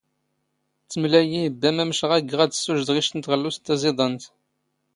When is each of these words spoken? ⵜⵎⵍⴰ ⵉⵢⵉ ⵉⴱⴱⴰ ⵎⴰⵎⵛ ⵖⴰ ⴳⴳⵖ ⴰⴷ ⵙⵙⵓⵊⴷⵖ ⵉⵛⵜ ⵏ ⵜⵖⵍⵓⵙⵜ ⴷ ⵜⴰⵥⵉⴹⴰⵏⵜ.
ⵜⵎⵍⴰ 0.91 1.19
ⵉⵢⵉ 1.23 1.41
ⵉⴱⴱⴰ 1.47 1.69
ⵎⴰⵎⵛ 1.75 1.91
ⵖⴰ 2.09 2.17
ⴳⴳⵖ 2.21 2.41
ⴰⴷ 2.45 2.51
ⵙⵙⵓⵊⴷⵖ 2.57 2.89
ⵉⵛⵜ 2.97 3.09
ⵏ 3.15 3.19
ⵜⵖⵍⵓⵙⵜ 3.23 3.57
ⴷ 3.65 3.65
ⵜⴰⵥⵉⴹⴰⵏⵜ. 3.65 4.23